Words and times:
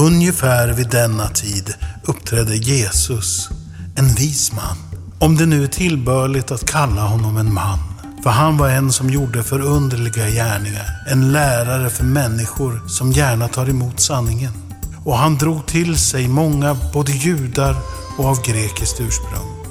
Ungefär 0.00 0.68
vid 0.68 0.90
denna 0.90 1.28
tid 1.28 1.74
uppträdde 2.04 2.56
Jesus, 2.56 3.48
en 3.96 4.08
vis 4.08 4.52
man. 4.52 4.76
Om 5.18 5.36
det 5.36 5.46
nu 5.46 5.64
är 5.64 5.68
tillbörligt 5.68 6.50
att 6.50 6.70
kalla 6.70 7.02
honom 7.02 7.36
en 7.36 7.54
man. 7.54 7.78
För 8.22 8.30
han 8.30 8.56
var 8.56 8.68
en 8.68 8.92
som 8.92 9.10
gjorde 9.10 9.42
förunderliga 9.42 10.30
gärningar. 10.30 11.04
En 11.10 11.32
lärare 11.32 11.90
för 11.90 12.04
människor 12.04 12.88
som 12.88 13.12
gärna 13.12 13.48
tar 13.48 13.68
emot 13.68 14.00
sanningen. 14.00 14.52
Och 15.04 15.16
han 15.16 15.38
drog 15.38 15.66
till 15.66 15.98
sig 15.98 16.28
många, 16.28 16.76
både 16.92 17.12
judar 17.12 17.76
och 18.18 18.24
av 18.24 18.42
grekiskt 18.42 19.00
ursprung. 19.00 19.64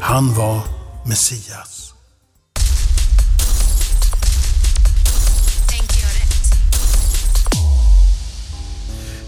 Han 0.00 0.34
var 0.34 0.60
Messias. 1.06 1.69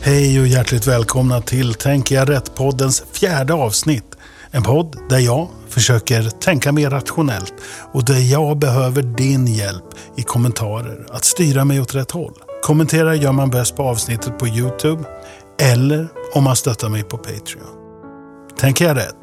Hej 0.05 0.41
och 0.41 0.47
hjärtligt 0.47 0.87
välkomna 0.87 1.41
till 1.41 1.75
Tänker 1.75 2.15
jag 2.15 2.29
rätt-poddens 2.31 3.05
fjärde 3.13 3.55
avsnitt. 3.55 4.17
En 4.51 4.63
podd 4.63 4.97
där 5.09 5.19
jag 5.19 5.49
försöker 5.69 6.31
tänka 6.31 6.73
mer 6.73 6.91
rationellt 6.91 7.55
och 7.93 8.05
där 8.05 8.33
jag 8.33 8.59
behöver 8.59 9.03
din 9.03 9.47
hjälp 9.47 9.85
i 10.17 10.23
kommentarer 10.23 11.07
att 11.11 11.25
styra 11.25 11.65
mig 11.65 11.81
åt 11.81 11.95
rätt 11.95 12.11
håll. 12.11 12.35
Kommentera 12.63 13.15
gör 13.15 13.33
man 13.33 13.51
bäst 13.51 13.77
på 13.77 13.83
avsnittet 13.83 14.39
på 14.39 14.49
YouTube 14.49 15.05
eller 15.61 16.09
om 16.35 16.45
man 16.45 16.57
stöttar 16.57 16.89
mig 16.89 17.03
på 17.03 17.19
Patreon. 17.19 17.77
Tänker 18.59 18.85
jag 18.85 18.97
rätt? 18.97 19.17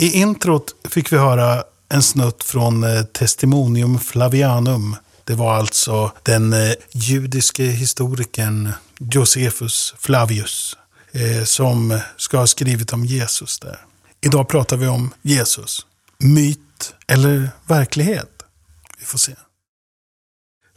I 0.00 0.20
introt 0.20 0.74
fick 0.88 1.12
vi 1.12 1.16
höra 1.16 1.62
en 1.88 2.02
snutt 2.02 2.44
från 2.44 2.84
eh, 2.84 3.02
Testimonium 3.02 3.98
Flavianum. 3.98 4.96
Det 5.24 5.34
var 5.34 5.54
alltså 5.54 6.12
den 6.22 6.52
eh, 6.52 6.72
judiske 6.92 7.64
historikern 7.64 8.72
Josefus 9.12 9.94
Flavius 9.98 10.76
eh, 11.12 11.44
som 11.44 12.00
ska 12.16 12.38
ha 12.38 12.46
skrivit 12.46 12.92
om 12.92 13.04
Jesus 13.04 13.58
där. 13.58 13.78
Idag 14.20 14.48
pratar 14.48 14.76
vi 14.76 14.86
om 14.86 15.14
Jesus. 15.22 15.86
Myt 16.18 16.94
eller 17.06 17.50
verklighet? 17.66 18.30
Vi 18.98 19.04
får 19.04 19.18
se. 19.18 19.32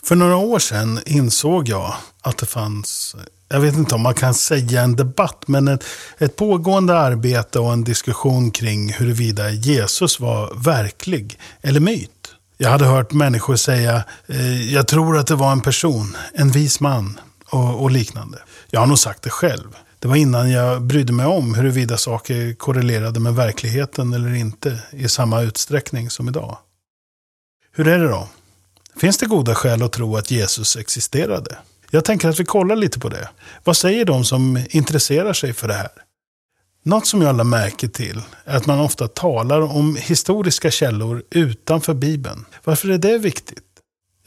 För 0.04 0.16
några 0.16 0.36
år 0.36 0.60
sedan 0.60 1.00
insåg 1.06 1.70
jag 1.70 1.96
att 2.22 2.38
det 2.38 2.46
fanns, 2.46 3.16
jag 3.50 3.60
vet 3.60 3.76
inte 3.76 3.96
om 3.96 4.02
man 4.02 4.14
kan 4.14 4.34
säga 4.34 4.82
en 4.82 4.96
debatt, 4.96 5.44
men 5.48 5.68
ett, 5.68 5.84
ett 6.18 6.36
pågående 6.36 7.00
arbete 7.00 7.60
och 7.60 7.74
en 7.74 7.84
diskussion 7.84 8.52
kring 8.52 8.94
huruvida 8.94 9.52
Jesus 9.52 10.20
var 10.20 10.54
verklig 10.56 11.40
eller 11.62 11.80
myt. 11.80 12.12
Jag 12.58 12.70
hade 12.70 12.86
hört 12.86 13.12
människor 13.12 13.56
säga, 13.56 14.04
eh, 14.28 14.74
jag 14.74 14.88
tror 14.88 15.18
att 15.18 15.28
det 15.28 15.36
var 15.36 15.52
en 15.52 15.62
person, 15.62 16.18
en 16.34 16.52
vis 16.52 16.80
man 16.80 17.20
och, 17.50 17.82
och 17.82 17.92
liknande. 17.92 18.40
Jag 18.70 18.80
har 18.80 18.88
nog 18.88 19.00
sagt 19.00 19.24
det 19.24 19.30
själv. 19.30 19.78
Det 20.00 20.08
var 20.08 20.16
innan 20.16 20.52
jag 20.52 20.82
brydde 20.82 21.14
mig 21.14 21.26
om 21.26 21.56
huruvida 21.56 21.98
saker 21.98 22.54
korrelerade 22.54 23.20
med 23.20 23.36
verkligheten 23.36 24.14
eller 24.14 24.34
inte 24.34 24.80
i 24.92 25.10
samma 25.10 25.42
utsträckning 25.42 26.10
som 26.10 26.28
idag. 26.28 26.58
Hur 27.72 27.88
är 27.88 28.00
det 28.00 28.08
då? 28.08 28.28
Finns 28.98 29.18
det 29.18 29.26
goda 29.26 29.56
skäl 29.56 29.84
att 29.84 29.92
tro 29.92 30.18
att 30.18 30.32
Jesus 30.32 30.76
existerade? 30.78 31.58
Jag 31.92 32.06
tänker 32.06 32.30
att 32.30 32.40
vi 32.40 32.46
kollar 32.46 32.76
lite 32.76 33.00
på 33.00 33.10
det. 33.10 33.30
Vad 33.64 33.78
säger 33.78 34.06
de 34.06 34.26
som 34.26 34.66
intresserar 34.70 35.34
sig 35.34 35.54
för 35.54 35.68
det 35.68 35.74
här? 35.74 35.90
Något 36.84 37.08
som 37.08 37.22
jag 37.22 37.36
lade 37.36 37.50
märke 37.50 37.88
till 37.88 38.22
är 38.46 38.58
att 38.58 38.66
man 38.66 38.80
ofta 38.80 39.08
talar 39.08 39.62
om 39.62 39.96
historiska 39.96 40.72
källor 40.72 41.24
utanför 41.30 41.94
Bibeln. 41.94 42.46
Varför 42.64 42.90
är 42.90 42.98
det 42.98 43.18
viktigt? 43.18 43.67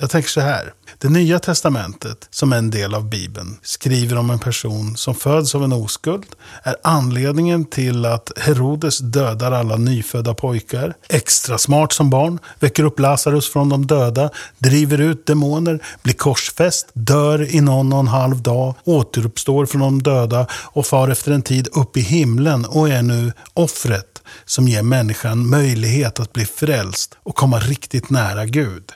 Jag 0.01 0.11
tänker 0.11 0.29
så 0.29 0.41
här. 0.41 0.73
Det 0.99 1.09
nya 1.09 1.39
testamentet, 1.39 2.29
som 2.31 2.53
är 2.53 2.57
en 2.57 2.71
del 2.71 2.95
av 2.95 3.09
Bibeln, 3.09 3.59
skriver 3.63 4.17
om 4.17 4.31
en 4.31 4.39
person 4.39 4.97
som 4.97 5.15
föds 5.15 5.55
av 5.55 5.65
en 5.65 5.73
oskuld, 5.73 6.27
är 6.63 6.77
anledningen 6.83 7.65
till 7.65 8.05
att 8.05 8.33
Herodes 8.39 8.99
dödar 8.99 9.53
alla 9.53 9.77
nyfödda 9.77 10.35
pojkar, 10.35 10.95
extra 11.09 11.59
smart 11.59 11.93
som 11.93 12.11
barn, 12.11 12.39
väcker 12.61 12.85
upp 12.85 12.99
Lazarus 12.99 13.53
från 13.53 13.69
de 13.69 13.87
döda, 13.87 14.31
driver 14.59 15.01
ut 15.01 15.27
demoner, 15.27 15.83
blir 16.03 16.15
korsfäst, 16.15 16.89
dör 16.93 17.55
i 17.55 17.61
någon 17.61 17.93
och 17.93 18.01
en 18.01 18.09
halv 18.09 18.43
dag, 18.43 18.75
återuppstår 18.85 19.67
från 19.67 19.81
de 19.81 20.03
döda 20.03 20.47
och 20.53 20.87
far 20.87 21.09
efter 21.09 21.33
en 21.33 21.43
tid 21.43 21.69
upp 21.73 21.97
i 21.97 22.01
himlen 22.01 22.65
och 22.65 22.89
är 22.89 23.03
nu 23.03 23.33
offret 23.55 24.23
som 24.45 24.69
ger 24.69 24.83
människan 24.83 25.49
möjlighet 25.51 26.21
att 26.21 26.33
bli 26.33 26.45
frälst 26.45 27.17
och 27.23 27.35
komma 27.35 27.59
riktigt 27.59 28.11
nära 28.11 28.47
Gud. 28.47 28.93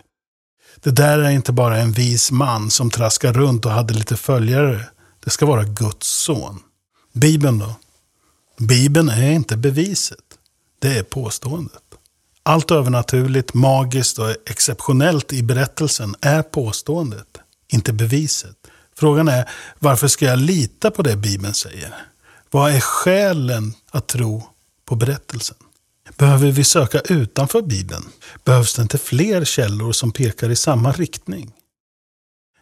Det 0.84 0.90
där 0.90 1.18
är 1.18 1.30
inte 1.30 1.52
bara 1.52 1.76
en 1.76 1.92
vis 1.92 2.30
man 2.30 2.70
som 2.70 2.90
traskar 2.90 3.32
runt 3.32 3.66
och 3.66 3.72
hade 3.72 3.94
lite 3.94 4.16
följare. 4.16 4.86
Det 5.24 5.30
ska 5.30 5.46
vara 5.46 5.64
Guds 5.64 6.06
son. 6.06 6.60
Bibeln 7.12 7.58
då? 7.58 7.74
Bibeln 8.58 9.08
är 9.08 9.30
inte 9.30 9.56
beviset. 9.56 10.24
Det 10.78 10.98
är 10.98 11.02
påståendet. 11.02 11.82
Allt 12.42 12.70
övernaturligt, 12.70 13.54
magiskt 13.54 14.18
och 14.18 14.30
exceptionellt 14.46 15.32
i 15.32 15.42
berättelsen 15.42 16.14
är 16.20 16.42
påståendet, 16.42 17.38
inte 17.68 17.92
beviset. 17.92 18.56
Frågan 18.96 19.28
är, 19.28 19.50
varför 19.78 20.08
ska 20.08 20.24
jag 20.24 20.38
lita 20.38 20.90
på 20.90 21.02
det 21.02 21.16
Bibeln 21.16 21.54
säger? 21.54 21.94
Vad 22.50 22.72
är 22.72 22.80
skälen 22.80 23.74
att 23.90 24.06
tro 24.06 24.48
på 24.84 24.96
berättelsen? 24.96 25.56
Behöver 26.16 26.50
vi 26.50 26.64
söka 26.64 27.00
utanför 27.00 27.62
Bibeln? 27.62 28.04
Behövs 28.44 28.74
det 28.74 28.82
inte 28.82 28.98
fler 28.98 29.44
källor 29.44 29.92
som 29.92 30.12
pekar 30.12 30.50
i 30.50 30.56
samma 30.56 30.92
riktning? 30.92 31.52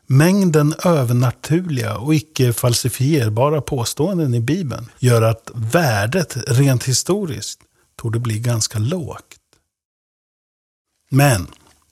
Mängden 0.07 0.75
övernaturliga 0.85 1.97
och 1.97 2.15
icke 2.15 2.53
falsifierbara 2.53 3.61
påståenden 3.61 4.35
i 4.35 4.41
Bibeln 4.41 4.89
gör 4.99 5.23
att 5.23 5.51
värdet 5.55 6.37
rent 6.47 6.85
historiskt 6.85 7.61
torde 7.97 8.19
bli 8.19 8.39
ganska 8.39 8.79
lågt. 8.79 9.37
Men 11.11 11.47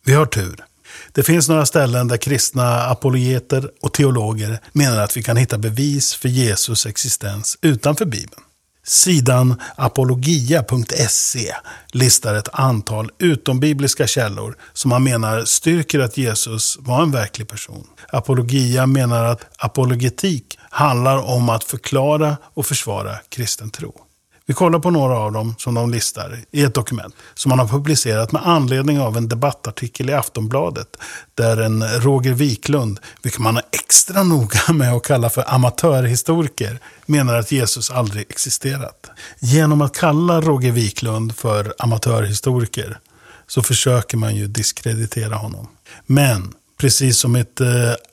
vi 0.04 0.12
har 0.12 0.26
tur. 0.26 0.64
Det 1.12 1.22
finns 1.22 1.48
några 1.48 1.66
ställen 1.66 2.08
där 2.08 2.16
kristna 2.16 2.80
apologeter 2.80 3.70
och 3.80 3.92
teologer 3.92 4.60
menar 4.72 4.98
att 4.98 5.16
vi 5.16 5.22
kan 5.22 5.36
hitta 5.36 5.58
bevis 5.58 6.14
för 6.14 6.28
Jesus 6.28 6.86
existens 6.86 7.58
utanför 7.60 8.04
Bibeln. 8.04 8.42
Sidan 8.90 9.60
apologia.se 9.76 11.54
listar 11.92 12.34
ett 12.34 12.48
antal 12.52 13.10
utombibliska 13.18 14.06
källor 14.06 14.56
som 14.72 14.88
man 14.88 15.04
menar 15.04 15.44
styrker 15.44 15.98
att 15.98 16.16
Jesus 16.16 16.78
var 16.80 17.02
en 17.02 17.10
verklig 17.10 17.48
person. 17.48 17.86
Apologia 18.12 18.86
menar 18.86 19.24
att 19.24 19.46
apologetik 19.58 20.58
handlar 20.70 21.16
om 21.16 21.48
att 21.48 21.64
förklara 21.64 22.36
och 22.54 22.66
försvara 22.66 23.16
kristen 23.28 23.70
tro. 23.70 24.09
Vi 24.50 24.54
kollar 24.54 24.78
på 24.78 24.90
några 24.90 25.18
av 25.18 25.32
dem 25.32 25.54
som 25.58 25.74
de 25.74 25.90
listar 25.90 26.38
i 26.50 26.62
ett 26.62 26.74
dokument 26.74 27.14
som 27.34 27.48
man 27.48 27.58
har 27.58 27.68
publicerat 27.68 28.32
med 28.32 28.42
anledning 28.46 29.00
av 29.00 29.16
en 29.16 29.28
debattartikel 29.28 30.10
i 30.10 30.12
Aftonbladet 30.12 30.96
där 31.34 31.56
en 31.56 31.82
Roger 31.82 32.32
Wiklund, 32.32 33.00
vilken 33.22 33.42
man 33.42 33.56
är 33.56 33.62
extra 33.72 34.22
noga 34.22 34.60
med 34.72 34.92
att 34.92 35.02
kalla 35.02 35.30
för 35.30 35.54
amatörhistoriker, 35.54 36.78
menar 37.06 37.34
att 37.34 37.52
Jesus 37.52 37.90
aldrig 37.90 38.26
existerat. 38.30 39.10
Genom 39.38 39.80
att 39.80 39.96
kalla 39.96 40.40
Roger 40.40 40.72
Wiklund 40.72 41.36
för 41.36 41.74
amatörhistoriker 41.78 42.98
så 43.46 43.62
försöker 43.62 44.16
man 44.16 44.36
ju 44.36 44.46
diskreditera 44.46 45.34
honom. 45.34 45.68
Men 46.06 46.54
precis 46.80 47.18
som 47.18 47.36
ett 47.36 47.60
eh, 47.60 47.68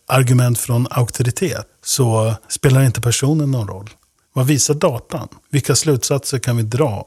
argument 0.08 0.60
från 0.60 0.88
auktoritet 0.92 1.68
så 1.84 2.36
spelar 2.48 2.84
inte 2.84 3.02
personen 3.02 3.52
någon 3.52 3.68
roll. 3.68 3.90
Vad 4.38 4.48
visar 4.48 4.74
datan? 4.74 5.28
Vilka 5.52 5.76
slutsatser 5.76 6.40
kan 6.40 6.58
vi 6.58 6.64
dra? 6.64 7.06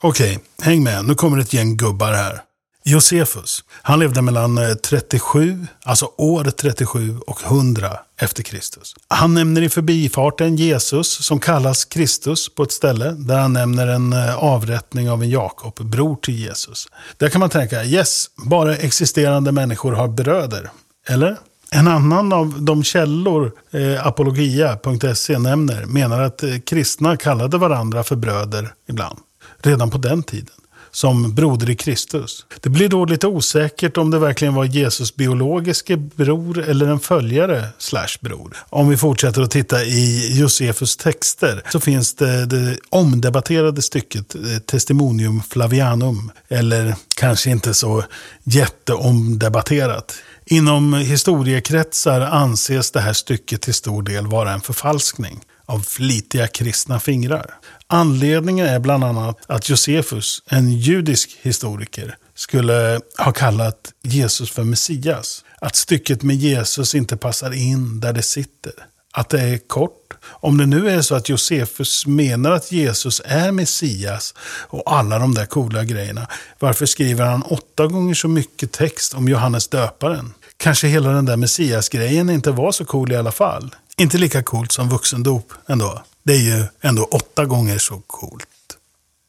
Okej, 0.00 0.38
häng 0.62 0.82
med. 0.82 1.04
Nu 1.04 1.14
kommer 1.14 1.38
ett 1.38 1.52
gäng 1.52 1.76
gubbar 1.76 2.12
här. 2.12 2.42
Josefus, 2.84 3.64
han 3.82 3.98
levde 3.98 4.22
mellan 4.22 4.58
eh, 4.58 4.74
37, 4.74 5.66
alltså 5.84 6.10
år 6.16 6.44
37 6.44 7.18
och 7.26 7.44
100 7.44 7.98
efter 8.20 8.42
Kristus. 8.42 8.94
Han 9.08 9.34
nämner 9.34 9.62
i 9.62 9.68
förbifarten 9.68 10.56
Jesus 10.56 11.26
som 11.26 11.40
kallas 11.40 11.84
Kristus 11.84 12.54
på 12.54 12.62
ett 12.62 12.72
ställe 12.72 13.10
där 13.10 13.38
han 13.38 13.52
nämner 13.52 13.86
en 13.86 14.12
eh, 14.12 14.36
avrättning 14.36 15.10
av 15.10 15.22
en 15.22 15.30
Jakob, 15.30 15.90
bror 15.90 16.16
till 16.16 16.38
Jesus. 16.38 16.88
Där 17.16 17.28
kan 17.28 17.40
man 17.40 17.50
tänka, 17.50 17.84
yes, 17.84 18.26
bara 18.36 18.76
existerande 18.76 19.52
människor 19.52 19.92
har 19.92 20.08
bröder. 20.08 20.70
Eller? 21.06 21.38
En 21.72 21.88
annan 21.88 22.32
av 22.32 22.62
de 22.62 22.84
källor 22.84 23.52
eh, 23.70 24.06
apologia.se 24.06 25.38
nämner 25.38 25.86
menar 25.86 26.20
att 26.20 26.42
eh, 26.42 26.58
kristna 26.58 27.16
kallade 27.16 27.58
varandra 27.58 28.02
för 28.02 28.16
bröder 28.16 28.74
ibland. 28.88 29.18
Redan 29.58 29.90
på 29.90 29.98
den 29.98 30.22
tiden. 30.22 30.54
Som 30.92 31.34
broder 31.34 31.70
i 31.70 31.76
Kristus. 31.76 32.46
Det 32.60 32.68
blir 32.68 32.88
då 32.88 33.04
lite 33.04 33.26
osäkert 33.26 33.96
om 33.96 34.10
det 34.10 34.18
verkligen 34.18 34.54
var 34.54 34.64
Jesus 34.64 35.16
biologiske 35.16 35.96
bror 35.96 36.58
eller 36.58 36.86
en 36.86 37.00
följare 37.00 37.64
slash 37.78 38.16
bror. 38.20 38.56
Om 38.70 38.88
vi 38.88 38.96
fortsätter 38.96 39.42
att 39.42 39.50
titta 39.50 39.84
i 39.84 40.38
Josefus 40.38 40.96
texter 40.96 41.62
så 41.72 41.80
finns 41.80 42.14
det 42.14 42.46
det 42.46 42.76
omdebatterade 42.88 43.82
stycket 43.82 44.34
eh, 44.34 44.58
Testimonium 44.66 45.42
Flavianum. 45.42 46.30
Eller 46.48 46.94
kanske 47.16 47.50
inte 47.50 47.74
så 47.74 48.04
jätteomdebatterat. 48.44 50.14
Inom 50.52 50.94
historiekretsar 50.94 52.20
anses 52.20 52.90
det 52.90 53.00
här 53.00 53.12
stycket 53.12 53.62
till 53.62 53.74
stor 53.74 54.02
del 54.02 54.26
vara 54.26 54.52
en 54.52 54.60
förfalskning. 54.60 55.40
av 55.66 55.80
flitiga 55.80 56.46
kristna 56.46 57.00
fingrar. 57.00 57.54
Anledningen 57.86 58.66
är 58.66 58.78
bland 58.78 59.04
annat 59.04 59.38
att 59.46 59.68
Josefus, 59.68 60.42
en 60.46 60.72
judisk 60.72 61.38
historiker, 61.42 62.16
skulle 62.34 63.00
ha 63.18 63.32
kallat 63.32 63.92
Jesus 64.02 64.50
för 64.50 64.64
Messias. 64.64 65.44
Att 65.60 65.76
stycket 65.76 66.22
med 66.22 66.36
Jesus 66.36 66.94
inte 66.94 67.16
passar 67.16 67.52
in 67.52 68.00
där 68.00 68.12
det 68.12 68.22
sitter. 68.22 68.72
Att 69.12 69.28
det 69.28 69.40
är 69.40 69.58
kort. 69.58 70.14
Om 70.24 70.58
det 70.58 70.66
nu 70.66 70.90
är 70.90 71.02
så 71.02 71.14
att 71.14 71.28
Josefus 71.28 72.06
menar 72.06 72.50
att 72.50 72.72
Jesus 72.72 73.22
är 73.24 73.52
Messias 73.52 74.34
och 74.68 74.92
alla 74.92 75.18
de 75.18 75.34
där 75.34 75.46
coola 75.46 75.84
grejerna, 75.84 76.26
varför 76.58 76.86
skriver 76.86 77.24
han 77.24 77.42
åtta 77.42 77.86
gånger 77.86 78.14
så 78.14 78.28
mycket 78.28 78.72
text 78.72 79.14
om 79.14 79.28
Johannes 79.28 79.68
döparen? 79.68 80.32
Kanske 80.62 80.88
hela 80.88 81.10
den 81.10 81.24
där 81.24 81.36
Messias-grejen 81.36 82.30
inte 82.30 82.50
var 82.50 82.72
så 82.72 82.84
cool 82.84 83.12
i 83.12 83.16
alla 83.16 83.32
fall. 83.32 83.74
Inte 83.96 84.18
lika 84.18 84.42
coolt 84.42 84.72
som 84.72 84.88
vuxendop 84.88 85.52
ändå. 85.66 86.02
Det 86.22 86.32
är 86.32 86.58
ju 86.58 86.64
ändå 86.80 87.04
åtta 87.04 87.44
gånger 87.44 87.78
så 87.78 88.02
coolt. 88.06 88.46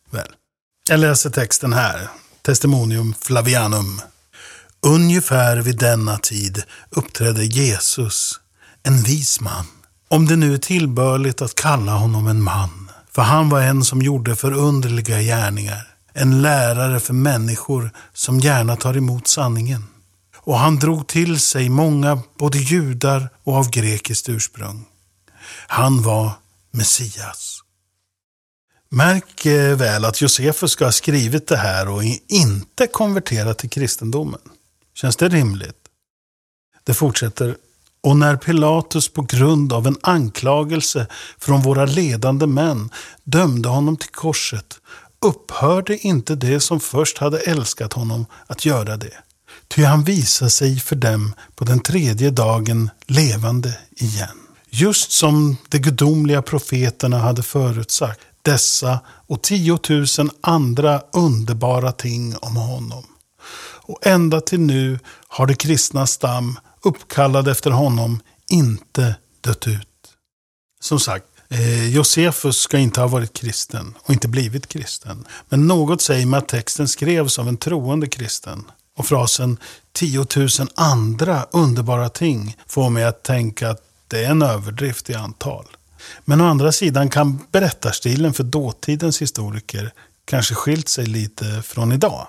Väl. 0.09 0.27
Jag 0.89 0.99
läser 0.99 1.29
texten 1.29 1.73
här. 1.73 2.09
Testimonium 2.41 3.13
Flavianum. 3.21 4.01
Ungefär 4.85 5.57
vid 5.57 5.77
denna 5.77 6.17
tid 6.17 6.63
uppträdde 6.89 7.45
Jesus, 7.45 8.39
en 8.83 9.01
vis 9.01 9.41
man. 9.41 9.65
Om 10.07 10.27
det 10.27 10.35
nu 10.35 10.53
är 10.53 10.57
tillbörligt 10.57 11.41
att 11.41 11.55
kalla 11.55 11.91
honom 11.91 12.27
en 12.27 12.43
man. 12.43 12.91
För 13.11 13.21
han 13.21 13.49
var 13.49 13.61
en 13.61 13.83
som 13.83 14.01
gjorde 14.01 14.35
förunderliga 14.35 15.21
gärningar. 15.21 15.87
En 16.13 16.41
lärare 16.41 16.99
för 16.99 17.13
människor 17.13 17.91
som 18.13 18.39
gärna 18.39 18.75
tar 18.75 18.97
emot 18.97 19.27
sanningen. 19.27 19.87
Och 20.43 20.57
han 20.57 20.79
drog 20.79 21.07
till 21.07 21.39
sig 21.39 21.69
många, 21.69 22.19
både 22.37 22.57
judar 22.57 23.29
och 23.43 23.55
av 23.55 23.69
grekiskt 23.69 24.29
ursprung. 24.29 24.85
Han 25.67 26.03
var 26.03 26.31
Messias. 26.71 27.63
Märk 28.89 29.45
eh, 29.45 29.75
väl 29.77 30.05
att 30.05 30.21
Josefus 30.21 30.71
ska 30.71 30.85
ha 30.85 30.91
skrivit 30.91 31.47
det 31.47 31.57
här 31.57 31.89
och 31.89 32.03
inte 32.27 32.87
konverterat 32.87 33.57
till 33.57 33.69
kristendomen. 33.69 34.39
Känns 34.93 35.15
det 35.15 35.29
rimligt? 35.29 35.77
Det 36.83 36.93
fortsätter. 36.93 37.57
Och 38.03 38.17
när 38.17 38.37
Pilatus 38.37 39.09
på 39.09 39.21
grund 39.21 39.73
av 39.73 39.87
en 39.87 39.97
anklagelse 40.01 41.07
från 41.37 41.61
våra 41.61 41.85
ledande 41.85 42.47
män 42.47 42.89
dömde 43.23 43.69
honom 43.69 43.97
till 43.97 44.09
korset 44.09 44.79
upphörde 45.19 45.97
inte 45.97 46.35
det 46.35 46.59
som 46.59 46.79
först 46.79 47.17
hade 47.17 47.39
älskat 47.39 47.93
honom 47.93 48.25
att 48.47 48.65
göra 48.65 48.97
det. 48.97 49.17
Ty 49.67 49.83
han 49.83 50.03
visade 50.03 50.51
sig 50.51 50.79
för 50.79 50.95
dem 50.95 51.33
på 51.55 51.65
den 51.65 51.79
tredje 51.79 52.29
dagen 52.29 52.89
levande 53.05 53.77
igen. 53.91 54.37
Just 54.69 55.11
som 55.11 55.57
de 55.69 55.79
gudomliga 55.79 56.41
profeterna 56.41 57.17
hade 57.17 57.43
förutsagt 57.43 58.19
dessa 58.41 58.99
och 59.07 59.41
tiotusen 59.41 60.29
andra 60.41 61.01
underbara 61.13 61.91
ting 61.91 62.35
om 62.41 62.55
honom. 62.55 63.03
Och 63.83 63.99
ända 64.01 64.41
till 64.41 64.59
nu 64.59 64.99
har 65.27 65.47
det 65.47 65.55
kristna 65.55 66.07
stam, 66.07 66.59
uppkallad 66.81 67.47
efter 67.47 67.71
honom, 67.71 68.19
inte 68.49 69.15
dött 69.41 69.67
ut. 69.67 69.87
Som 70.81 70.99
sagt, 70.99 71.25
eh, 71.49 71.87
Josefus 71.87 72.57
ska 72.57 72.77
inte 72.77 72.99
ha 73.01 73.07
varit 73.07 73.33
kristen 73.33 73.93
och 74.03 74.13
inte 74.13 74.27
blivit 74.27 74.67
kristen. 74.67 75.25
Men 75.49 75.67
något 75.67 76.01
säger 76.01 76.25
mig 76.25 76.37
att 76.37 76.47
texten 76.47 76.87
skrevs 76.87 77.39
av 77.39 77.47
en 77.47 77.57
troende 77.57 78.07
kristen. 78.07 78.63
Och 79.01 79.07
frasen 79.07 79.57
tiotusen 79.91 80.69
andra 80.75 81.45
underbara 81.51 82.09
ting 82.09 82.57
får 82.67 82.89
mig 82.89 83.03
att 83.03 83.23
tänka 83.23 83.69
att 83.69 83.81
det 84.07 84.25
är 84.25 84.31
en 84.31 84.41
överdrift 84.41 85.09
i 85.09 85.13
antal. 85.13 85.65
Men 86.25 86.41
å 86.41 86.45
andra 86.45 86.71
sidan 86.71 87.09
kan 87.09 87.39
berättarstilen 87.51 88.33
för 88.33 88.43
dåtidens 88.43 89.21
historiker 89.21 89.93
kanske 90.25 90.55
skilt 90.55 90.89
sig 90.89 91.05
lite 91.05 91.61
från 91.61 91.91
idag. 91.91 92.27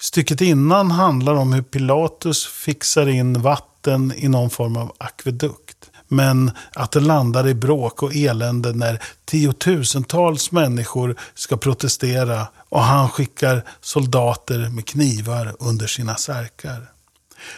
Stycket 0.00 0.40
innan 0.40 0.90
handlar 0.90 1.34
om 1.34 1.52
hur 1.52 1.62
Pilatus 1.62 2.46
fixar 2.46 3.08
in 3.08 3.42
vatten 3.42 4.12
i 4.16 4.28
någon 4.28 4.50
form 4.50 4.76
av 4.76 4.92
akvedukt. 4.98 5.90
Men 6.14 6.50
att 6.72 6.92
det 6.92 7.00
landar 7.00 7.48
i 7.48 7.54
bråk 7.54 8.02
och 8.02 8.14
elände 8.14 8.72
när 8.72 9.02
tiotusentals 9.24 10.52
människor 10.52 11.16
ska 11.34 11.56
protestera 11.56 12.46
och 12.68 12.82
han 12.82 13.08
skickar 13.08 13.64
soldater 13.80 14.68
med 14.68 14.86
knivar 14.86 15.56
under 15.58 15.86
sina 15.86 16.16
särkar. 16.16 16.90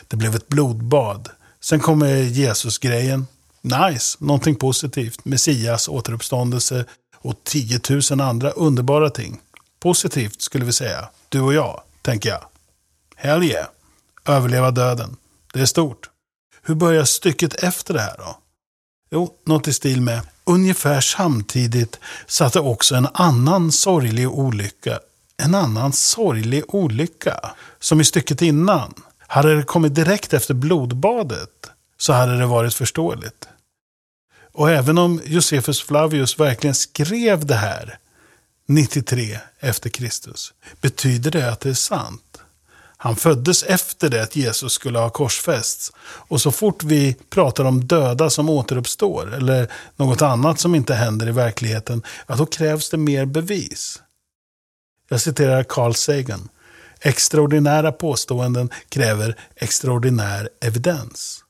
Det 0.09 0.17
blev 0.17 0.35
ett 0.35 0.49
blodbad. 0.49 1.29
Sen 1.61 1.81
kommer 1.81 2.17
Jesus-grejen. 2.17 3.27
Nice, 3.63 4.17
någonting 4.21 4.57
positivt. 4.57 5.25
Messias 5.25 5.89
återuppståndelse 5.89 6.85
och 7.17 7.35
10 7.45 7.81
000 8.11 8.21
andra 8.21 8.51
underbara 8.51 9.11
ting. 9.11 9.41
Positivt 9.81 10.43
skulle 10.43 10.65
vi 10.65 10.73
säga. 10.73 11.09
Du 11.29 11.41
och 11.41 11.55
jag, 11.55 11.81
tänker 12.03 12.29
jag. 12.29 12.45
Hell 13.17 13.43
yeah. 13.43 13.67
Överleva 14.25 14.71
döden. 14.71 15.17
Det 15.53 15.61
är 15.61 15.67
stort. 15.67 16.11
Hur 16.63 16.75
börjar 16.75 17.05
stycket 17.05 17.55
efter 17.55 17.95
det 17.95 18.01
här 18.01 18.15
då? 18.19 18.39
Jo, 19.17 19.35
något 19.45 19.69
i 19.69 19.73
stil 19.73 20.01
med 20.01 20.21
ungefär 20.45 21.01
samtidigt 21.01 22.01
satte 22.27 22.61
också 22.61 22.95
en 22.95 23.09
annan 23.15 23.73
sorglig 23.73 24.29
olycka. 24.29 24.99
En 25.37 25.55
annan 25.55 25.93
sorglig 25.93 26.75
olycka. 26.75 27.41
Som 27.79 28.01
i 28.01 28.05
stycket 28.05 28.43
innan. 28.43 28.95
Hade 29.19 29.57
det 29.57 29.63
kommit 29.63 29.95
direkt 29.95 30.35
efter 30.35 30.55
blodbadet 30.55 31.71
så 31.99 32.13
hade 32.13 32.39
det 32.39 32.47
varit 32.47 32.75
förståeligt. 32.75 33.49
Och 34.53 34.71
även 34.71 34.99
om 34.99 35.21
Josefus 35.25 35.83
Flavius 35.83 36.41
verkligen 36.41 36.75
skrev 36.75 37.47
det 37.47 37.55
här 37.55 37.99
93 38.69 39.39
efter 39.61 39.91
Kristus, 39.91 40.55
betyder 40.81 41.31
det 41.31 41.53
att 41.53 41.61
det 41.61 41.71
är 41.71 41.75
sant? 41.75 42.26
Han 43.07 43.17
föddes 43.17 43.63
efter 43.63 44.09
det 44.09 44.23
att 44.23 44.37
Jesus 44.37 44.73
skulle 44.73 44.99
ha 44.99 45.11
korsfästs. 45.11 45.93
Och 46.07 46.41
så 46.41 46.51
fort 46.51 46.85
vi 46.85 47.17
pratar 47.31 47.65
om 47.65 47.87
döda 47.87 48.31
som 48.31 48.51
återuppstår, 48.51 49.35
eller 49.35 49.73
något 49.97 50.23
annat 50.23 50.61
som 50.61 50.75
inte 50.75 50.95
händer 50.95 51.29
i 51.29 51.33
verkligheten, 51.33 52.03
ja, 52.27 52.35
då 52.37 52.47
krävs 52.47 52.91
det 52.91 52.97
mer 52.97 53.25
bevis. 53.25 54.03
Jag 55.09 55.21
citerar 55.21 55.63
Carl 55.63 55.95
Sagan. 55.95 56.49
Extraordinära 57.01 57.93
påståenden 57.93 58.71
kräver 58.89 59.37
extraordinär 59.57 60.49
evidens 60.61 61.45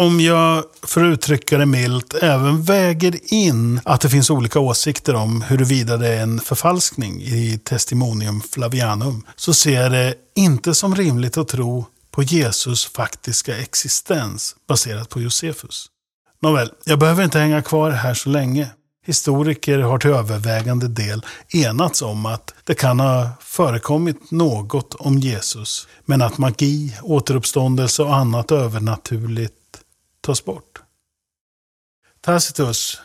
om 0.00 0.20
jag, 0.20 0.64
för 0.82 1.04
att 1.04 1.12
uttrycka 1.12 1.58
det 1.58 1.66
milt, 1.66 2.14
även 2.14 2.62
väger 2.62 3.34
in 3.34 3.80
att 3.84 4.00
det 4.00 4.10
finns 4.10 4.30
olika 4.30 4.60
åsikter 4.60 5.14
om 5.14 5.42
huruvida 5.42 5.96
det 5.96 6.08
är 6.08 6.22
en 6.22 6.40
förfalskning 6.40 7.22
i 7.22 7.60
Testimonium 7.64 8.40
Flavianum, 8.40 9.26
så 9.36 9.54
ser 9.54 9.82
jag 9.82 9.92
det 9.92 10.14
inte 10.36 10.74
som 10.74 10.94
rimligt 10.94 11.38
att 11.38 11.48
tro 11.48 11.86
på 12.10 12.22
Jesus 12.22 12.86
faktiska 12.86 13.58
existens 13.58 14.56
baserat 14.68 15.08
på 15.08 15.20
Josefus. 15.20 15.86
Nåväl, 16.42 16.70
jag 16.84 16.98
behöver 16.98 17.24
inte 17.24 17.38
hänga 17.38 17.62
kvar 17.62 17.90
här 17.90 18.14
så 18.14 18.28
länge. 18.28 18.70
Historiker 19.06 19.78
har 19.78 19.98
till 19.98 20.10
övervägande 20.10 20.88
del 20.88 21.24
enats 21.48 22.02
om 22.02 22.26
att 22.26 22.54
det 22.64 22.74
kan 22.74 23.00
ha 23.00 23.28
förekommit 23.40 24.30
något 24.30 24.94
om 24.94 25.18
Jesus, 25.18 25.88
men 26.04 26.22
att 26.22 26.38
magi, 26.38 26.96
återuppståndelse 27.02 28.02
och 28.02 28.16
annat 28.16 28.52
övernaturligt 28.52 29.54
tas 30.30 30.44
bort. 30.44 30.78
Tacitus, 32.20 33.00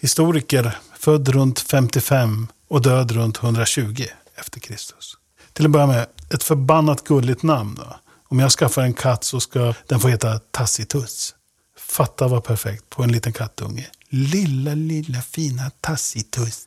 historiker, 0.00 0.78
född 0.98 1.28
runt 1.28 1.60
55 1.60 2.46
och 2.68 2.82
död 2.82 3.12
runt 3.12 3.42
120 3.42 4.04
efter 4.34 4.60
Kristus. 4.60 5.16
Till 5.52 5.64
att 5.64 5.70
börja 5.70 5.86
med, 5.86 6.06
ett 6.30 6.42
förbannat 6.42 7.04
gulligt 7.04 7.42
namn. 7.42 7.74
Då. 7.74 7.96
Om 8.28 8.38
jag 8.38 8.50
skaffar 8.50 8.82
en 8.82 8.94
katt 8.94 9.24
så 9.24 9.40
ska 9.40 9.74
den 9.86 10.00
få 10.00 10.08
heta 10.08 10.38
Tacitus. 10.38 11.34
Fatta 11.78 12.28
vad 12.28 12.44
perfekt 12.44 12.90
på 12.90 13.02
en 13.02 13.12
liten 13.12 13.32
kattunge. 13.32 13.86
Lilla, 14.08 14.74
lilla 14.74 15.22
fina 15.22 15.70
Tacitus. 15.80 16.62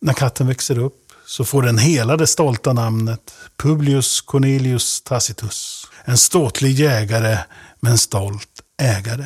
När 0.00 0.12
katten 0.12 0.46
växer 0.46 0.78
upp 0.78 1.12
så 1.26 1.44
får 1.44 1.62
den 1.62 1.78
hela 1.78 2.16
det 2.16 2.26
stolta 2.26 2.72
namnet 2.72 3.34
Publius 3.56 4.20
Cornelius 4.20 5.00
Tacitus. 5.00 5.86
En 6.04 6.18
ståtlig 6.18 6.72
jägare 6.72 7.38
men 7.80 7.98
stolt 7.98 8.57
ägare. 8.78 9.24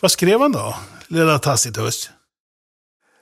Vad 0.00 0.10
skrev 0.10 0.40
han 0.40 0.52
då, 0.52 0.74
lilla 1.08 1.38
Tacitus? 1.38 2.10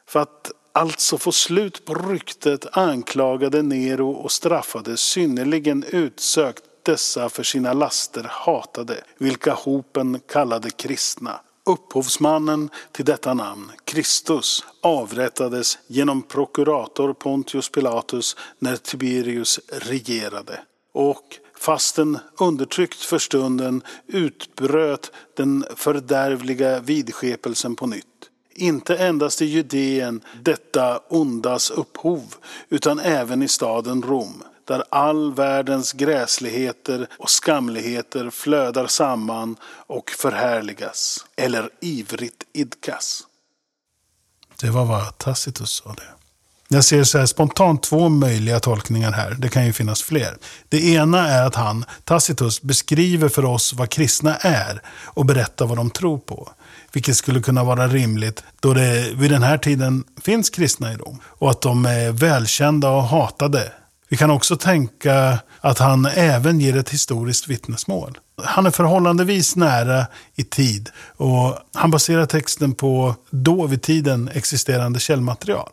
För 0.08 0.20
att 0.20 0.50
alltså 0.72 1.18
få 1.18 1.32
slut 1.32 1.84
på 1.84 1.94
ryktet 1.94 2.66
anklagade 2.76 3.62
Nero 3.62 4.10
och 4.10 4.32
straffade 4.32 4.96
synnerligen 4.96 5.84
utsökt 5.88 6.62
dessa 6.82 7.28
för 7.28 7.42
sina 7.42 7.72
laster 7.72 8.26
hatade, 8.30 9.04
vilka 9.18 9.54
hopen 9.54 10.20
kallade 10.28 10.70
kristna. 10.70 11.40
Upphovsmannen 11.66 12.70
till 12.92 13.04
detta 13.04 13.34
namn, 13.34 13.70
Kristus, 13.84 14.64
avrättades 14.82 15.78
genom 15.86 16.22
prokurator 16.22 17.12
Pontius 17.12 17.68
Pilatus 17.68 18.36
när 18.58 18.76
Tiberius 18.76 19.60
regerade. 19.72 20.60
Och 20.92 21.38
Fastän 21.64 22.18
undertryckt 22.38 23.00
för 23.00 23.18
stunden 23.18 23.82
utbröt 24.06 25.12
den 25.36 25.64
fördärvliga 25.76 26.80
vidskepelsen 26.80 27.76
på 27.76 27.86
nytt. 27.86 28.06
Inte 28.54 28.96
endast 28.96 29.42
i 29.42 29.44
Judeen, 29.44 30.20
detta 30.42 31.00
ondas 31.08 31.70
upphov, 31.70 32.34
utan 32.68 32.98
även 32.98 33.42
i 33.42 33.48
staden 33.48 34.02
Rom, 34.02 34.42
där 34.64 34.84
all 34.90 35.34
världens 35.34 35.92
gräsligheter 35.92 37.06
och 37.18 37.30
skamligheter 37.30 38.30
flödar 38.30 38.86
samman 38.86 39.56
och 39.86 40.10
förhärligas, 40.10 41.26
eller 41.36 41.70
ivrigt 41.80 42.44
idkas. 42.52 43.26
Det 44.60 44.70
var 44.70 44.84
vad 44.84 45.18
Tacitus 45.18 45.70
sa 45.70 45.92
det. 45.92 46.23
Jag 46.68 46.84
ser 46.84 47.04
så 47.04 47.18
här 47.18 47.26
spontant 47.26 47.82
två 47.82 48.08
möjliga 48.08 48.60
tolkningar 48.60 49.12
här. 49.12 49.36
Det 49.38 49.48
kan 49.48 49.66
ju 49.66 49.72
finnas 49.72 50.02
fler. 50.02 50.36
Det 50.68 50.84
ena 50.84 51.28
är 51.28 51.46
att 51.46 51.54
han, 51.54 51.84
Tacitus, 52.04 52.62
beskriver 52.62 53.28
för 53.28 53.44
oss 53.44 53.72
vad 53.72 53.90
kristna 53.90 54.36
är 54.36 54.82
och 55.04 55.26
berättar 55.26 55.66
vad 55.66 55.78
de 55.78 55.90
tror 55.90 56.18
på. 56.18 56.52
Vilket 56.92 57.16
skulle 57.16 57.40
kunna 57.40 57.64
vara 57.64 57.88
rimligt 57.88 58.44
då 58.60 58.74
det 58.74 59.12
vid 59.14 59.30
den 59.30 59.42
här 59.42 59.58
tiden 59.58 60.04
finns 60.22 60.50
kristna 60.50 60.92
i 60.92 60.96
Rom. 60.96 61.20
Och 61.24 61.50
att 61.50 61.60
de 61.60 61.86
är 61.86 62.12
välkända 62.12 62.90
och 62.90 63.04
hatade. 63.04 63.72
Vi 64.08 64.16
kan 64.16 64.30
också 64.30 64.56
tänka 64.56 65.38
att 65.60 65.78
han 65.78 66.06
även 66.06 66.60
ger 66.60 66.76
ett 66.76 66.90
historiskt 66.90 67.48
vittnesmål. 67.48 68.18
Han 68.42 68.66
är 68.66 68.70
förhållandevis 68.70 69.56
nära 69.56 70.06
i 70.34 70.44
tid 70.44 70.90
och 71.16 71.58
han 71.74 71.90
baserar 71.90 72.26
texten 72.26 72.74
på 72.74 73.14
då 73.30 73.66
vid 73.66 73.82
tiden 73.82 74.30
existerande 74.34 75.00
källmaterial. 75.00 75.70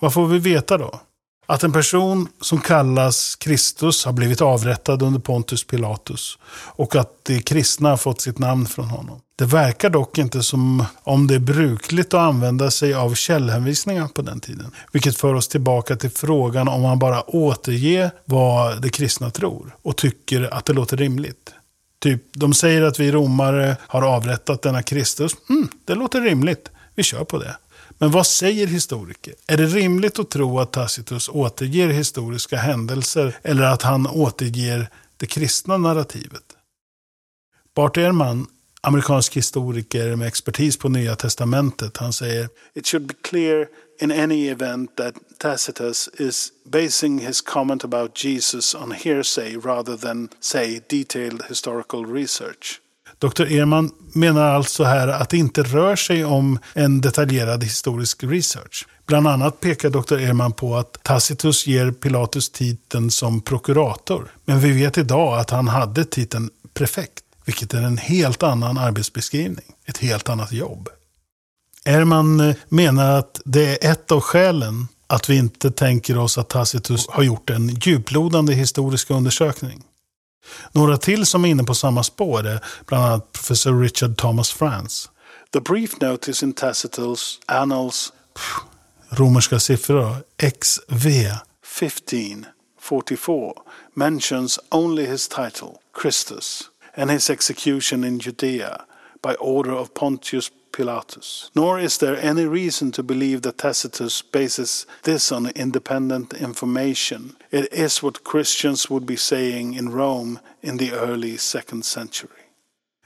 Vad 0.00 0.12
får 0.12 0.26
vi 0.26 0.38
veta 0.38 0.78
då? 0.78 1.00
Att 1.46 1.64
en 1.64 1.72
person 1.72 2.28
som 2.40 2.60
kallas 2.60 3.36
Kristus 3.36 4.04
har 4.04 4.12
blivit 4.12 4.40
avrättad 4.40 5.02
under 5.02 5.20
Pontus 5.20 5.66
Pilatus 5.66 6.38
och 6.52 6.96
att 6.96 7.24
de 7.24 7.40
kristna 7.40 7.88
har 7.88 7.96
fått 7.96 8.20
sitt 8.20 8.38
namn 8.38 8.66
från 8.66 8.88
honom. 8.88 9.20
Det 9.38 9.44
verkar 9.44 9.90
dock 9.90 10.18
inte 10.18 10.42
som 10.42 10.84
om 11.02 11.26
det 11.26 11.34
är 11.34 11.38
brukligt 11.38 12.14
att 12.14 12.20
använda 12.20 12.70
sig 12.70 12.94
av 12.94 13.14
källhänvisningar 13.14 14.08
på 14.08 14.22
den 14.22 14.40
tiden. 14.40 14.70
Vilket 14.92 15.16
för 15.16 15.34
oss 15.34 15.48
tillbaka 15.48 15.96
till 15.96 16.10
frågan 16.10 16.68
om 16.68 16.82
man 16.82 16.98
bara 16.98 17.30
återger 17.30 18.10
vad 18.24 18.82
de 18.82 18.88
kristna 18.88 19.30
tror 19.30 19.76
och 19.82 19.96
tycker 19.96 20.54
att 20.54 20.64
det 20.64 20.72
låter 20.72 20.96
rimligt. 20.96 21.54
Typ, 21.98 22.22
de 22.32 22.54
säger 22.54 22.82
att 22.82 23.00
vi 23.00 23.12
romare 23.12 23.76
har 23.80 24.02
avrättat 24.02 24.62
denna 24.62 24.82
Kristus. 24.82 25.32
Mm, 25.48 25.68
det 25.84 25.94
låter 25.94 26.20
rimligt. 26.20 26.70
Vi 26.94 27.02
kör 27.02 27.24
på 27.24 27.38
det. 27.38 27.56
Men 27.98 28.10
vad 28.10 28.26
säger 28.26 28.66
historiker? 28.66 29.34
Är 29.46 29.56
det 29.56 29.66
rimligt 29.66 30.18
att 30.18 30.30
tro 30.30 30.58
att 30.58 30.72
Tacitus 30.72 31.28
återger 31.28 31.88
historiska 31.88 32.56
händelser 32.56 33.36
eller 33.42 33.62
att 33.62 33.82
han 33.82 34.06
återger 34.06 34.88
det 35.16 35.26
kristna 35.26 35.78
narrativet? 35.78 36.42
Bart 37.74 37.96
Ehrman, 37.96 38.46
amerikansk 38.80 39.36
historiker 39.36 40.16
med 40.16 40.28
expertis 40.28 40.76
på 40.76 40.88
Nya 40.88 41.16
Testamentet, 41.16 41.96
han 41.96 42.12
säger 42.12 42.48
It 42.74 42.86
should 42.86 43.06
be 43.06 43.14
clear 43.22 43.68
in 44.00 44.12
any 44.12 44.48
event 44.48 44.96
that 44.96 45.14
Tacitus 45.38 46.08
is 46.18 46.52
basing 46.64 47.18
his 47.18 47.40
comment 47.40 47.84
about 47.84 48.24
Jesus 48.24 48.74
on 48.74 48.92
hearsay 48.92 49.56
rather 49.56 49.96
than, 49.96 50.28
say, 50.40 50.80
detailed 50.88 51.42
historical 51.48 52.06
research. 52.06 52.80
Dr. 53.26 53.52
Ehrman 53.52 53.90
menar 54.12 54.54
alltså 54.54 54.84
här 54.84 55.08
att 55.08 55.28
det 55.28 55.36
inte 55.36 55.62
rör 55.62 55.96
sig 55.96 56.24
om 56.24 56.58
en 56.74 57.00
detaljerad 57.00 57.64
historisk 57.64 58.24
research. 58.24 58.86
Bland 59.06 59.28
annat 59.28 59.60
pekar 59.60 59.90
Dr. 59.90 60.18
Ehrman 60.18 60.52
på 60.52 60.76
att 60.76 61.02
Tacitus 61.02 61.66
ger 61.66 61.90
Pilatus 61.90 62.50
titeln 62.50 63.10
som 63.10 63.40
prokurator. 63.40 64.32
Men 64.44 64.60
vi 64.60 64.72
vet 64.72 64.98
idag 64.98 65.38
att 65.38 65.50
han 65.50 65.68
hade 65.68 66.04
titeln 66.04 66.50
prefekt, 66.74 67.22
vilket 67.44 67.74
är 67.74 67.82
en 67.82 67.98
helt 67.98 68.42
annan 68.42 68.78
arbetsbeskrivning, 68.78 69.74
ett 69.86 69.98
helt 69.98 70.28
annat 70.28 70.52
jobb. 70.52 70.88
Ehrman 71.84 72.40
eh, 72.40 72.54
menar 72.68 73.18
att 73.18 73.40
det 73.44 73.84
är 73.84 73.90
ett 73.92 74.12
av 74.12 74.20
skälen 74.20 74.88
att 75.06 75.30
vi 75.30 75.36
inte 75.36 75.70
tänker 75.70 76.18
oss 76.18 76.38
att 76.38 76.48
Tacitus 76.48 77.08
har 77.08 77.22
gjort 77.22 77.50
en 77.50 77.68
djuplodande 77.68 78.54
historisk 78.54 79.10
undersökning. 79.10 79.82
Några 80.72 80.96
till 80.96 81.26
som 81.26 81.44
är 81.44 81.48
inne 81.48 81.64
på 81.64 81.74
samma 81.74 82.02
spår 82.02 82.46
är 82.46 82.60
bland 82.86 83.04
annat 83.04 83.32
professor 83.32 83.80
Richard 83.80 84.16
Thomas 84.16 84.50
France. 84.50 85.08
The 85.52 85.60
brief 85.60 86.00
notice 86.00 86.42
in 86.42 86.52
Tacitus 86.52 87.40
Annals 87.46 88.12
romerska 89.10 89.60
siffror 89.60 90.16
XV 90.38 91.06
1544 91.80 93.62
mentions 93.94 94.58
only 94.70 95.06
his 95.06 95.28
title, 95.28 95.80
Christus, 96.02 96.70
and 96.94 97.10
his 97.10 97.30
execution 97.30 98.04
in 98.04 98.18
Judea 98.18 98.84
by 99.22 99.34
order 99.34 99.72
of 99.72 99.94
Pontius 99.94 100.50
Pilatus. 100.76 101.50
Nor 101.54 101.80
is 101.80 101.98
there 101.98 102.16
any 102.30 102.46
reason 102.46 102.92
to 102.92 103.02
believe 103.02 103.40
that 103.42 103.58
Tacitus 103.58 104.22
bases 104.22 104.86
this 105.02 105.32
on 105.32 105.50
independent 105.54 106.34
information. 106.34 107.36
It 107.56 107.72
is 107.72 108.02
what 108.02 108.24
Christians 108.24 108.90
would 108.90 109.06
be 109.06 109.16
saying 109.16 109.74
in 109.74 109.92
Rome 109.92 110.38
in 110.60 110.78
the 110.78 110.92
early 110.92 111.38
second 111.38 111.84
century. 111.84 112.42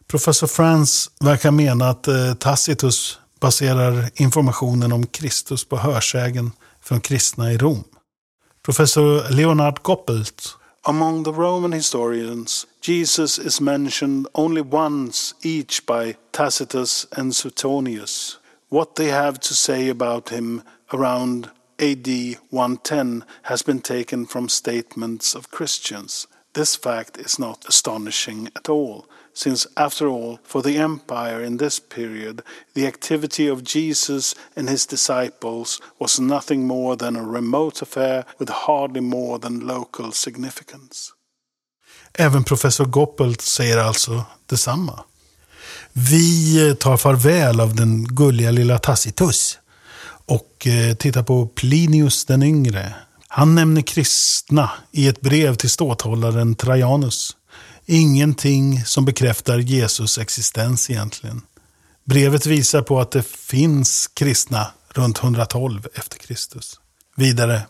Professor 0.06 0.46
Franz 0.46 1.10
verkar 1.20 1.50
mena 1.50 1.88
att 1.88 2.08
eh, 2.08 2.34
Tacitus 2.34 3.18
baserar 3.40 4.10
informationen 4.14 4.92
om 4.92 5.06
Kristus 5.06 5.64
på 5.64 5.76
hörsägen 5.76 6.52
från 6.80 7.00
kristna 7.00 7.52
i 7.52 7.58
Rom. 7.58 7.84
Professor 8.62 9.30
Leonard 9.30 9.82
Goppelt 9.82 10.56
Among 10.82 11.24
the 11.24 11.30
Roman 11.30 11.72
historians, 11.72 12.66
Jesus 12.82 13.38
is 13.38 13.60
mentioned 13.60 14.26
only 14.32 14.62
once 14.62 15.34
each 15.42 15.86
by 15.86 16.14
Tacitus 16.30 17.06
and 17.18 17.36
Suetonius. 17.36 18.38
What 18.70 18.94
they 18.94 19.10
have 19.10 19.38
to 19.38 19.54
say 19.54 19.90
about 19.90 20.28
him 20.28 20.62
around 20.92 21.48
AD 21.80 22.36
110 22.50 23.24
has 23.42 23.62
been 23.62 23.80
taken 23.80 24.26
from 24.26 24.48
statements 24.48 25.34
of 25.34 25.50
Christians. 25.50 26.26
This 26.52 26.76
fact 26.76 27.16
is 27.16 27.38
not 27.38 27.64
astonishing 27.68 28.48
at 28.54 28.68
all, 28.68 29.06
since, 29.32 29.66
after 29.76 30.06
all, 30.08 30.38
for 30.44 30.62
the 30.62 30.76
empire 30.76 31.42
in 31.42 31.56
this 31.56 31.80
period, 31.80 32.42
the 32.74 32.86
activity 32.86 33.48
of 33.48 33.62
Jesus 33.62 34.34
and 34.56 34.68
his 34.68 34.86
disciples 34.86 35.80
was 35.98 36.20
nothing 36.20 36.66
more 36.66 36.96
than 36.96 37.16
a 37.16 37.22
remote 37.22 37.82
affair 37.82 38.24
with 38.38 38.50
hardly 38.50 39.00
more 39.00 39.38
than 39.38 39.66
local 39.66 40.12
significance. 40.12 41.14
Även 42.18 42.44
professor 42.44 42.84
Goppelt 42.84 43.40
säger 43.40 43.78
alltså 43.78 44.24
detsamma. 44.46 45.04
Vi 45.92 46.74
tar 46.80 46.96
farväl 46.96 47.60
av 47.60 47.76
den 47.76 48.04
gulliga 48.04 48.50
lilla 48.50 48.78
Tacitus 48.78 49.58
och 50.60 50.66
eh, 50.66 51.22
på 51.22 51.46
Plinius 51.46 52.24
den 52.24 52.42
yngre. 52.42 52.94
Han 53.28 53.54
nämner 53.54 53.82
kristna 53.82 54.70
i 54.92 55.08
ett 55.08 55.20
brev 55.20 55.54
till 55.54 55.70
ståthållaren 55.70 56.54
Trajanus. 56.54 57.36
Ingenting 57.86 58.84
som 58.84 59.04
bekräftar 59.04 59.58
Jesus 59.58 60.18
existens 60.18 60.90
egentligen. 60.90 61.42
Brevet 62.04 62.46
visar 62.46 62.82
på 62.82 63.00
att 63.00 63.10
det 63.10 63.26
finns 63.26 64.06
kristna 64.14 64.66
runt 64.88 65.18
112 65.22 65.86
efter 65.94 66.18
Kristus. 66.18 66.80
Vidare, 67.16 67.62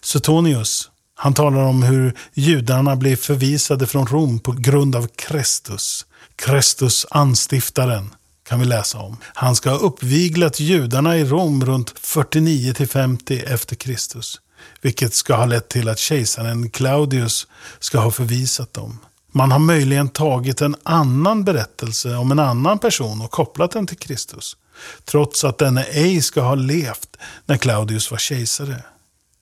Suetonius, 0.00 0.90
han 1.14 1.34
talar 1.34 1.62
om 1.62 1.82
hur 1.82 2.16
judarna 2.34 2.96
blev 2.96 3.16
förvisade 3.16 3.86
från 3.86 4.06
Rom 4.06 4.38
på 4.38 4.52
grund 4.52 4.96
av 4.96 5.06
Kristus. 5.06 6.06
Kristus 6.36 7.06
anstiftaren 7.10 8.14
kan 8.48 8.60
vi 8.60 8.66
läsa 8.66 8.98
om. 8.98 9.16
Han 9.22 9.56
ska 9.56 9.70
ha 9.70 9.78
uppviglat 9.78 10.60
judarna 10.60 11.16
i 11.16 11.24
Rom 11.24 11.64
runt 11.64 11.98
49 11.98 12.74
50 12.86 13.38
efter 13.46 13.76
Kristus. 13.76 14.40
Vilket 14.80 15.14
ska 15.14 15.34
ha 15.34 15.46
lett 15.46 15.68
till 15.68 15.88
att 15.88 15.98
kejsaren 15.98 16.70
Claudius 16.70 17.46
ska 17.78 17.98
ha 17.98 18.10
förvisat 18.10 18.74
dem. 18.74 18.98
Man 19.32 19.52
har 19.52 19.58
möjligen 19.58 20.08
tagit 20.08 20.60
en 20.60 20.76
annan 20.82 21.44
berättelse 21.44 22.16
om 22.16 22.32
en 22.32 22.38
annan 22.38 22.78
person 22.78 23.20
och 23.20 23.30
kopplat 23.30 23.70
den 23.70 23.86
till 23.86 23.98
Kristus. 23.98 24.56
Trots 25.04 25.44
att 25.44 25.58
denne 25.58 25.82
ej 25.82 26.22
ska 26.22 26.40
ha 26.40 26.54
levt 26.54 27.16
när 27.46 27.56
Claudius 27.56 28.10
var 28.10 28.18
kejsare. 28.18 28.82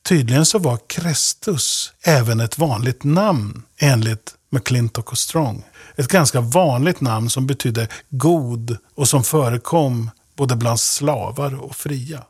Tydligen 0.08 0.46
så 0.46 0.58
var 0.58 0.78
Kristus 0.86 1.92
även 2.02 2.40
ett 2.40 2.58
vanligt 2.58 3.04
namn 3.04 3.62
enligt 3.78 4.34
McClintock 4.54 5.12
och 5.12 5.18
Strong. 5.18 5.64
Ett 5.96 6.08
ganska 6.08 6.40
vanligt 6.40 7.00
namn 7.00 7.30
som 7.30 7.46
betydde 7.46 7.88
god 8.10 8.76
och 8.94 9.08
som 9.08 9.24
förekom 9.24 10.10
både 10.36 10.56
bland 10.56 10.80
slavar 10.80 11.62
och 11.62 11.76
fria. 11.76 12.22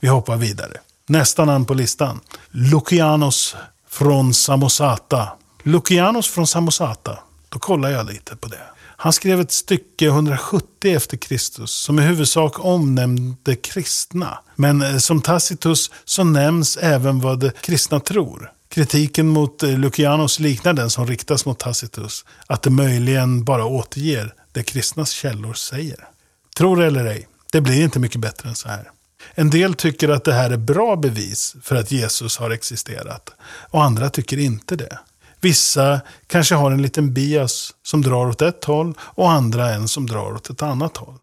Vi 0.00 0.08
hoppar 0.08 0.36
vidare. 0.36 0.80
Nästa 1.06 1.44
namn 1.44 1.64
på 1.64 1.74
listan. 1.74 2.20
Lucianos 2.50 3.56
från 3.88 4.34
Samosata. 4.34 5.28
Lucianos 5.62 6.28
från 6.28 6.46
Samosata. 6.46 7.18
Då 7.48 7.58
kollar 7.58 7.90
jag 7.90 8.06
lite 8.06 8.36
på 8.36 8.48
det. 8.48 8.62
Han 9.00 9.12
skrev 9.12 9.40
ett 9.40 9.52
stycke 9.52 10.06
170 10.06 10.96
efter 10.96 11.16
Kristus 11.16 11.70
som 11.70 11.98
i 11.98 12.02
huvudsak 12.02 12.64
omnämnde 12.64 13.56
kristna. 13.56 14.38
Men 14.56 14.82
eh, 14.82 14.96
som 14.96 15.20
Tacitus 15.20 15.90
så 16.04 16.24
nämns 16.24 16.76
även 16.76 17.20
vad 17.20 17.60
kristna 17.60 18.00
tror. 18.00 18.52
Kritiken 18.68 19.28
mot 19.28 19.62
eh, 19.62 19.78
Lucianos 19.78 20.38
liknar 20.38 20.72
den 20.72 20.90
som 20.90 21.06
riktas 21.06 21.46
mot 21.46 21.58
Tacitus. 21.58 22.24
Att 22.46 22.62
det 22.62 22.70
möjligen 22.70 23.44
bara 23.44 23.64
återger 23.64 24.34
det 24.52 24.62
kristnas 24.62 25.10
källor 25.10 25.54
säger. 25.54 26.08
Tror 26.56 26.82
eller 26.82 27.04
ej, 27.04 27.28
Det 27.52 27.60
blir 27.60 27.84
inte 27.84 27.98
mycket 27.98 28.20
bättre 28.20 28.48
än 28.48 28.54
så 28.54 28.68
här. 28.68 28.90
En 29.34 29.50
del 29.50 29.74
tycker 29.74 30.08
att 30.08 30.24
det 30.24 30.32
här 30.32 30.50
är 30.50 30.56
bra 30.56 30.96
bevis 30.96 31.56
för 31.62 31.76
att 31.76 31.90
Jesus 31.90 32.38
har 32.38 32.50
existerat. 32.50 33.30
Och 33.70 33.84
andra 33.84 34.10
tycker 34.10 34.38
inte 34.38 34.76
det. 34.76 34.98
Vissa 35.40 36.00
kanske 36.26 36.54
har 36.54 36.70
en 36.70 36.82
liten 36.82 37.14
bias 37.14 37.74
som 37.82 38.02
drar 38.02 38.26
åt 38.26 38.42
ett 38.42 38.64
håll 38.64 38.94
och 39.00 39.30
andra 39.30 39.70
en 39.74 39.88
som 39.88 40.06
drar 40.06 40.32
åt 40.32 40.50
ett 40.50 40.62
annat 40.62 40.96
håll. 40.96 41.14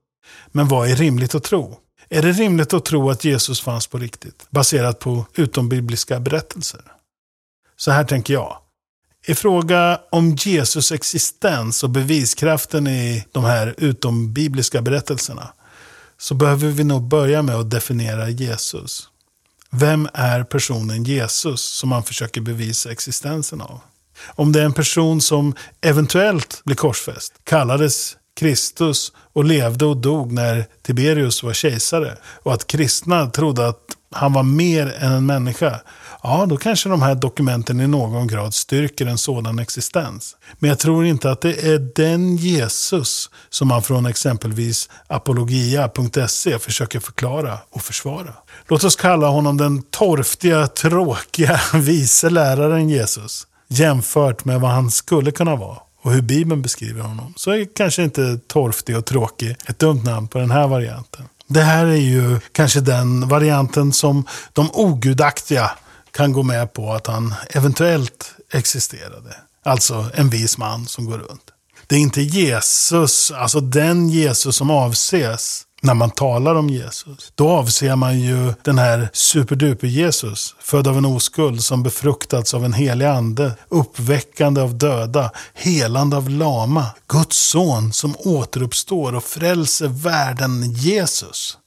Men 0.52 0.68
vad 0.68 0.90
är 0.90 0.96
rimligt 0.96 1.36
att 1.36 1.44
tro? 1.44 1.80
Är 2.10 2.22
det 2.22 2.32
rimligt 2.32 2.74
att 2.74 2.86
tro 2.86 3.10
att 3.10 3.26
Jesus 3.26 3.62
fanns 3.62 3.88
på 3.88 3.98
riktigt, 3.98 4.48
baserat 4.50 5.00
på 5.00 5.26
utombibliska 5.34 6.20
berättelser? 6.20 6.82
Så 7.78 7.92
här 7.92 8.04
tänker 8.04 8.34
jag. 8.34 8.58
I 9.28 9.36
fråga 9.36 10.00
om 10.12 10.36
Jesus 10.36 10.92
existens 10.92 11.84
och 11.84 11.90
beviskraften 11.90 12.88
i 12.88 13.26
de 13.32 13.44
här 13.44 13.76
utombibliska 13.78 14.82
berättelserna 14.82 15.54
så 16.18 16.36
behöver 16.36 16.68
vi 16.68 16.84
nog 16.84 17.08
börja 17.08 17.42
med 17.42 17.56
att 17.56 17.72
definiera 17.72 18.30
Jesus. 18.30 19.10
Vem 19.72 20.10
är 20.14 20.44
personen 20.44 21.04
Jesus 21.04 21.62
som 21.62 21.90
man 21.90 22.04
försöker 22.04 22.42
bevisa 22.42 22.92
existensen 22.92 23.62
av? 23.62 23.80
Om 24.28 24.52
det 24.52 24.62
är 24.62 24.66
en 24.66 24.74
person 24.74 25.22
som 25.22 25.56
eventuellt 25.82 26.62
blir 26.66 26.76
korsfäst, 26.76 27.34
kallades 27.44 28.18
Kristus 28.36 29.12
och 29.34 29.46
levde 29.46 29.86
och 29.86 29.98
dog 29.98 30.32
när 30.32 30.66
Tiberius 30.82 31.44
var 31.44 31.54
kejsare 31.54 32.18
och 32.26 32.54
att 32.54 32.68
kristna 32.68 33.30
trodde 33.30 33.68
att 33.68 33.82
han 34.12 34.34
var 34.34 34.44
mer 34.44 34.96
än 35.00 35.12
en 35.12 35.26
människa, 35.26 35.82
ja 36.26 36.46
då 36.46 36.58
kanske 36.58 36.90
de 36.90 37.02
här 37.02 37.16
dokumenten 37.16 37.82
i 37.82 37.88
någon 37.88 38.28
grad 38.28 38.54
styrker 38.54 39.06
en 39.06 39.18
sådan 39.18 39.60
existens. 39.60 40.36
Men 40.60 40.70
jag 40.70 40.80
tror 40.80 41.06
inte 41.06 41.32
att 41.32 41.42
det 41.42 41.64
är 41.64 41.80
den 41.96 42.38
Jesus 42.38 43.30
som 43.50 43.68
man 43.68 43.84
från 43.84 44.06
exempelvis 44.06 44.90
apologia.se 45.08 46.60
försöker 46.60 47.00
förklara 47.00 47.58
och 47.70 47.82
försvara. 47.82 48.34
Låt 48.68 48.84
oss 48.84 48.96
kalla 48.96 49.28
honom 49.28 49.58
den 49.58 49.82
torftiga, 49.82 50.68
tråkiga, 50.68 51.60
vise 51.74 52.30
läraren 52.30 52.90
Jesus 52.90 53.48
jämfört 53.68 54.46
med 54.46 54.62
vad 54.62 54.72
han 54.72 54.92
skulle 54.92 55.32
kunna 55.32 55.56
vara 55.56 55.78
och 56.02 56.12
hur 56.12 56.22
Bibeln 56.22 56.62
beskriver 56.62 57.02
honom. 57.02 57.34
Så 57.36 57.52
är 57.52 57.76
kanske 57.76 58.04
inte 58.04 58.40
torftig 58.48 58.98
och 58.98 59.06
tråkig 59.06 59.56
ett 59.68 59.80
dumt 59.80 60.02
namn 60.04 60.28
på 60.28 60.38
den 60.38 60.52
här 60.52 60.68
varianten. 60.68 61.26
Det 61.48 61.62
här 61.62 61.86
är 61.86 61.96
ju 61.96 62.40
kanske 62.52 62.80
den 62.80 63.28
varianten 63.28 63.94
som 63.94 64.26
de 64.54 64.70
ogudaktiga 64.74 65.72
kan 66.16 66.34
gå 66.34 66.44
med 66.44 66.74
på 66.74 66.94
att 66.94 67.08
han 67.08 67.34
eventuellt 67.50 68.32
existerade. 68.52 69.36
Alltså 69.66 70.10
en 70.14 70.30
vis 70.30 70.58
man 70.58 70.88
som 70.88 71.06
går 71.06 71.18
runt. 71.18 71.52
Det 71.88 71.96
är 71.96 72.00
inte 72.00 72.22
Jesus, 72.22 73.32
alltså 73.32 73.60
den 73.60 74.10
Jesus 74.10 74.56
som 74.56 74.72
avses 74.72 75.64
när 75.82 75.94
man 75.94 76.12
talar 76.12 76.56
om 76.56 76.70
Jesus. 76.70 77.32
Då 77.36 77.50
avser 77.50 77.96
man 77.96 78.20
ju 78.20 78.54
den 78.64 78.78
här 78.78 79.10
superduper-Jesus, 79.14 80.56
född 80.60 80.88
av 80.88 80.98
en 80.98 81.06
oskuld 81.06 81.64
som 81.64 81.84
befruktats 81.84 82.54
av 82.54 82.66
en 82.66 82.74
helig 82.74 83.06
ande, 83.06 83.52
uppväckande 83.70 84.62
av 84.62 84.78
döda, 84.78 85.32
helande 85.54 86.18
av 86.18 86.30
lama, 86.30 86.86
Guds 87.08 87.38
son 87.38 87.94
som 87.94 88.16
återuppstår 88.20 89.16
och 89.16 89.24
frälser 89.24 89.88
världen 89.88 90.72
Jesus. 90.72 91.58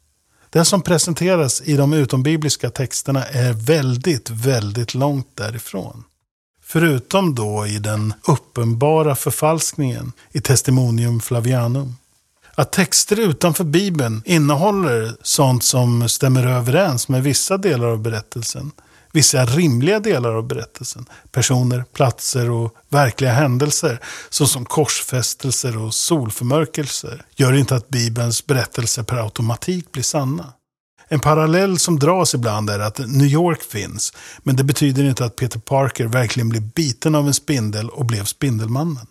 Det 0.50 0.64
som 0.64 0.82
presenteras 0.82 1.62
i 1.64 1.76
de 1.76 1.92
utombibliska 1.92 2.70
texterna 2.70 3.24
är 3.24 3.52
väldigt, 3.52 4.30
väldigt 4.30 4.94
långt 4.94 5.28
därifrån. 5.34 6.04
Förutom 6.62 7.34
då 7.34 7.66
i 7.66 7.78
den 7.78 8.14
uppenbara 8.28 9.14
förfalskningen 9.14 10.12
i 10.32 10.40
Testimonium 10.40 11.20
Flavianum. 11.20 11.96
Att 12.54 12.72
texter 12.72 13.20
utanför 13.20 13.64
Bibeln 13.64 14.22
innehåller 14.24 15.16
sånt 15.22 15.64
som 15.64 16.08
stämmer 16.08 16.46
överens 16.46 17.08
med 17.08 17.22
vissa 17.22 17.58
delar 17.58 17.86
av 17.86 17.98
berättelsen. 18.02 18.70
Vissa 19.18 19.44
rimliga 19.44 20.00
delar 20.00 20.34
av 20.34 20.46
berättelsen. 20.46 21.06
Personer, 21.32 21.84
platser 21.92 22.50
och 22.50 22.74
verkliga 22.88 23.32
händelser. 23.32 24.00
Såsom 24.30 24.64
korsfästelser 24.64 25.78
och 25.78 25.94
solförmörkelser. 25.94 27.24
Gör 27.36 27.52
inte 27.52 27.74
att 27.74 27.88
Bibelns 27.88 28.46
berättelser 28.46 29.02
per 29.02 29.16
automatik 29.16 29.92
blir 29.92 30.02
sanna. 30.02 30.52
En 31.08 31.20
parallell 31.20 31.78
som 31.78 31.98
dras 31.98 32.34
ibland 32.34 32.70
är 32.70 32.78
att 32.78 32.98
New 32.98 33.26
York 33.26 33.62
finns. 33.62 34.12
Men 34.42 34.56
det 34.56 34.64
betyder 34.64 35.04
inte 35.04 35.24
att 35.24 35.36
Peter 35.36 35.58
Parker 35.58 36.06
verkligen 36.06 36.48
blev 36.48 36.62
biten 36.62 37.14
av 37.14 37.26
en 37.26 37.34
spindel 37.34 37.90
och 37.90 38.06
blev 38.06 38.24
Spindelmannen 38.24 39.06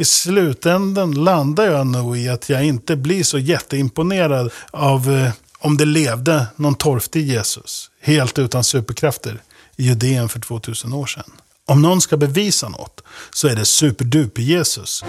i 0.00 0.04
slutändan 0.04 1.24
landar 1.24 1.64
jag 1.64 1.86
nog 1.86 2.18
i 2.18 2.28
att 2.28 2.48
jag 2.48 2.64
inte 2.64 2.96
blir 2.96 3.24
så 3.24 3.38
jätteimponerad 3.38 4.52
av 4.70 5.10
eh, 5.10 5.32
om 5.60 5.76
det 5.76 5.84
levde 5.84 6.46
någon 6.56 6.74
torftig 6.74 7.28
Jesus, 7.28 7.90
helt 8.00 8.38
utan 8.38 8.64
superkrafter, 8.64 9.42
i 9.76 9.82
Judeen 9.84 10.28
för 10.28 10.40
2000 10.40 10.92
år 10.92 11.06
sedan. 11.06 11.32
Om 11.66 11.82
någon 11.82 12.00
ska 12.00 12.16
bevisa 12.16 12.68
något 12.68 13.00
så 13.34 13.48
är 13.48 13.56
det 13.56 13.64
superduper-Jesus. 13.64 15.04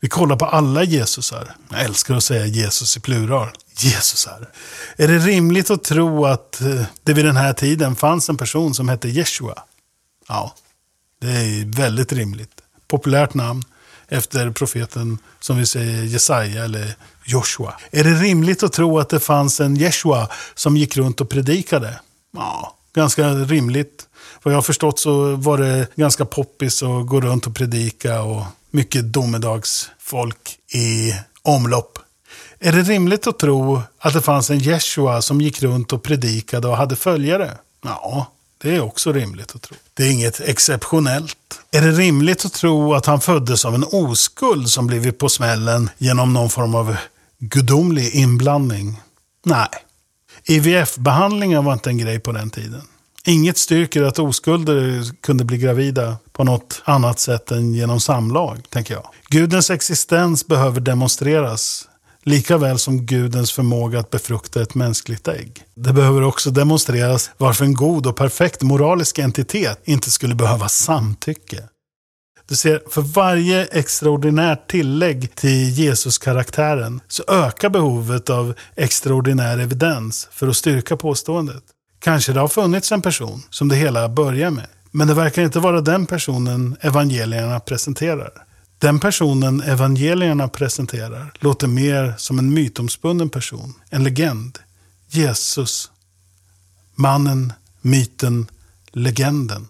Vi 0.00 0.08
kollar 0.08 0.36
på 0.36 0.44
alla 0.44 0.84
Jesusar. 0.84 1.56
Jag 1.70 1.84
älskar 1.84 2.14
att 2.14 2.24
säga 2.24 2.46
Jesus 2.46 2.96
i 2.96 3.00
plural. 3.00 3.48
Jesusar. 3.78 4.50
Är 4.96 5.08
det 5.08 5.18
rimligt 5.18 5.70
att 5.70 5.84
tro 5.84 6.26
att 6.26 6.60
eh, 6.60 6.82
det 7.02 7.12
vid 7.12 7.24
den 7.24 7.36
här 7.36 7.52
tiden 7.52 7.96
fanns 7.96 8.28
en 8.28 8.36
person 8.36 8.74
som 8.74 8.88
hette 8.88 9.08
Jeshua? 9.08 9.62
Ja, 10.28 10.54
det 11.20 11.30
är 11.30 11.76
väldigt 11.76 12.12
rimligt. 12.12 12.60
Populärt 12.88 13.34
namn 13.34 13.64
efter 14.08 14.50
profeten 14.50 15.18
som 15.40 15.56
vi 15.56 15.66
säger 15.66 16.02
Jesaja 16.02 16.64
eller 16.64 16.94
Joshua. 17.24 17.74
Är 17.90 18.04
det 18.04 18.14
rimligt 18.14 18.62
att 18.62 18.72
tro 18.72 18.98
att 18.98 19.08
det 19.08 19.20
fanns 19.20 19.60
en 19.60 19.76
Jeshua 19.76 20.28
som 20.54 20.76
gick 20.76 20.96
runt 20.96 21.20
och 21.20 21.28
predikade? 21.28 22.00
Ja, 22.36 22.76
ganska 22.94 23.28
rimligt. 23.28 24.08
Vad 24.42 24.52
jag 24.52 24.56
har 24.56 24.62
förstått 24.62 24.98
så 24.98 25.36
var 25.36 25.58
det 25.58 25.96
ganska 25.96 26.24
poppis 26.24 26.82
att 26.82 27.06
gå 27.06 27.20
runt 27.20 27.46
och 27.46 27.54
predika 27.54 28.22
och 28.22 28.44
mycket 28.70 29.12
domedagsfolk 29.12 30.58
i 30.74 31.14
omlopp. 31.42 31.98
Är 32.58 32.72
det 32.72 32.82
rimligt 32.82 33.26
att 33.26 33.38
tro 33.38 33.82
att 33.98 34.14
det 34.14 34.22
fanns 34.22 34.50
en 34.50 34.58
Jeshua 34.58 35.22
som 35.22 35.40
gick 35.40 35.62
runt 35.62 35.92
och 35.92 36.02
predikade 36.02 36.68
och 36.68 36.76
hade 36.76 36.96
följare? 36.96 37.58
Ja, 37.84 38.32
det 38.58 38.76
är 38.76 38.80
också 38.80 39.12
rimligt 39.12 39.54
att 39.54 39.62
tro. 39.62 39.76
Det 39.94 40.02
är 40.02 40.12
inget 40.12 40.40
exceptionellt. 40.40 41.60
Är 41.70 41.80
det 41.80 41.92
rimligt 41.92 42.44
att 42.44 42.52
tro 42.52 42.94
att 42.94 43.06
han 43.06 43.20
föddes 43.20 43.64
av 43.64 43.74
en 43.74 43.84
oskuld 43.84 44.68
som 44.68 44.86
blivit 44.86 45.18
på 45.18 45.28
smällen 45.28 45.90
genom 45.98 46.32
någon 46.32 46.50
form 46.50 46.74
av 46.74 46.96
gudomlig 47.38 48.14
inblandning? 48.14 49.00
Nej. 49.44 49.68
IVF-behandlingar 50.44 51.62
var 51.62 51.72
inte 51.72 51.90
en 51.90 51.98
grej 51.98 52.20
på 52.20 52.32
den 52.32 52.50
tiden. 52.50 52.82
Inget 53.26 53.58
styrker 53.58 54.02
att 54.02 54.18
oskulder 54.18 55.04
kunde 55.20 55.44
bli 55.44 55.58
gravida 55.58 56.16
på 56.32 56.44
något 56.44 56.82
annat 56.84 57.18
sätt 57.18 57.50
än 57.50 57.74
genom 57.74 58.00
samlag, 58.00 58.62
tänker 58.70 58.94
jag. 58.94 59.06
Gudens 59.28 59.70
existens 59.70 60.46
behöver 60.46 60.80
demonstreras, 60.80 61.88
lika 62.28 62.58
väl 62.58 62.78
som 62.78 63.06
Gudens 63.06 63.52
förmåga 63.52 64.00
att 64.00 64.10
befrukta 64.10 64.62
ett 64.62 64.74
mänskligt 64.74 65.28
ägg. 65.28 65.62
Det 65.74 65.92
behöver 65.92 66.22
också 66.22 66.50
demonstreras 66.50 67.30
varför 67.36 67.64
en 67.64 67.74
god 67.74 68.06
och 68.06 68.16
perfekt 68.16 68.62
moralisk 68.62 69.18
entitet 69.18 69.80
inte 69.84 70.10
skulle 70.10 70.34
behöva 70.34 70.68
samtycke. 70.68 71.62
Du 72.48 72.56
ser, 72.56 72.82
för 72.90 73.02
varje 73.02 73.64
extraordinärt 73.64 74.70
tillägg 74.70 75.34
till 75.34 75.70
Jesus-karaktären 75.70 77.00
så 77.08 77.24
ökar 77.28 77.70
behovet 77.70 78.30
av 78.30 78.54
extraordinär 78.76 79.58
evidens 79.58 80.28
för 80.32 80.48
att 80.48 80.56
styrka 80.56 80.96
påståendet. 80.96 81.62
Kanske 82.00 82.32
det 82.32 82.40
har 82.40 82.48
funnits 82.48 82.92
en 82.92 83.02
person 83.02 83.42
som 83.50 83.68
det 83.68 83.76
hela 83.76 84.08
börjar 84.08 84.50
med. 84.50 84.66
Men 84.90 85.08
det 85.08 85.14
verkar 85.14 85.42
inte 85.42 85.60
vara 85.60 85.80
den 85.80 86.06
personen 86.06 86.76
evangelierna 86.80 87.60
presenterar. 87.60 88.47
Den 88.80 89.00
personen 89.00 89.60
evangelierna 89.60 90.48
presenterar 90.48 91.32
låter 91.38 91.66
mer 91.66 92.14
som 92.18 92.38
en 92.38 92.54
mytomspunnen 92.54 93.30
person, 93.30 93.74
en 93.90 94.04
legend. 94.04 94.58
Jesus. 95.08 95.90
Mannen, 96.94 97.52
myten, 97.80 98.46
legenden. 98.92 99.68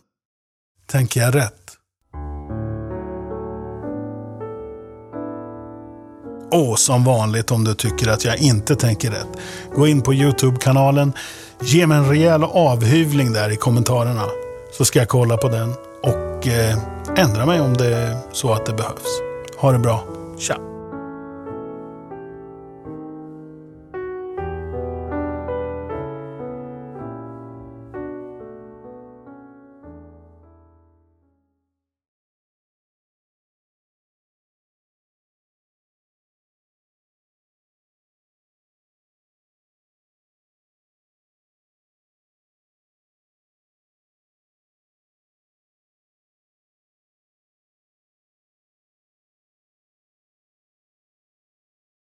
Tänker 0.87 1.21
jag 1.21 1.35
rätt? 1.35 1.55
Och 6.51 6.79
som 6.79 7.05
vanligt 7.05 7.51
om 7.51 7.64
du 7.64 7.75
tycker 7.75 8.09
att 8.09 8.25
jag 8.25 8.38
inte 8.38 8.77
tänker 8.77 9.11
rätt. 9.11 9.29
Gå 9.75 9.87
in 9.87 10.03
på 10.03 10.14
YouTube-kanalen. 10.14 11.12
Ge 11.61 11.87
mig 11.87 11.99
en 11.99 12.09
rejäl 12.09 12.44
avhyvling 12.44 13.33
där 13.33 13.51
i 13.51 13.57
kommentarerna. 13.57 14.25
Så 14.73 14.85
ska 14.85 14.99
jag 14.99 15.09
kolla 15.09 15.37
på 15.37 15.49
den 15.49 15.88
och 16.01 16.49
eh, 16.49 16.79
ändra 17.17 17.47
mig 17.47 17.61
om 17.61 17.75
det 17.75 17.97
är 17.97 18.17
så 18.33 18.53
att 18.53 18.67
det 18.67 18.73
behövs. 18.73 19.21
Ha 19.57 19.73
det 19.73 19.79
bra. 19.79 20.05
Tja! 20.39 20.67